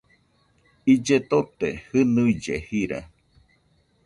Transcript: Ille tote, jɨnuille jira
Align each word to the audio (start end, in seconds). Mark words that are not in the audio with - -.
Ille 0.93 1.17
tote, 1.29 1.69
jɨnuille 1.91 2.55
jira 2.69 2.99